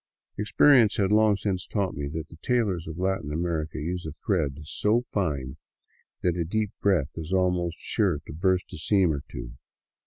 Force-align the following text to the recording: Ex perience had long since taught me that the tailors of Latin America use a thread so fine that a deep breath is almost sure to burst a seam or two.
Ex 0.39 0.51
perience 0.51 0.97
had 0.97 1.11
long 1.11 1.37
since 1.37 1.67
taught 1.67 1.93
me 1.93 2.07
that 2.07 2.27
the 2.29 2.37
tailors 2.37 2.87
of 2.87 2.97
Latin 2.97 3.31
America 3.31 3.77
use 3.77 4.03
a 4.03 4.11
thread 4.11 4.57
so 4.63 4.99
fine 5.01 5.57
that 6.23 6.35
a 6.35 6.43
deep 6.43 6.71
breath 6.81 7.11
is 7.17 7.31
almost 7.31 7.77
sure 7.77 8.17
to 8.25 8.33
burst 8.33 8.73
a 8.73 8.79
seam 8.79 9.13
or 9.13 9.21
two. 9.29 9.51